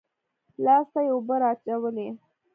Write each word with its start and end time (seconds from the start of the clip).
لاس 0.63 0.85
ته 0.93 0.99
يې 1.05 1.11
اوبه 1.13 1.35
رااچولې. 1.43 2.07